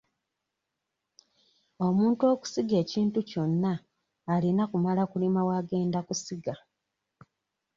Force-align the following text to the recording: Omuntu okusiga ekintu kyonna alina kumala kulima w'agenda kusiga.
Omuntu 1.87 2.21
okusiga 2.33 2.75
ekintu 2.83 3.19
kyonna 3.29 3.73
alina 4.33 4.63
kumala 4.71 5.03
kulima 5.11 5.41
w'agenda 5.47 5.99
kusiga. 6.07 6.55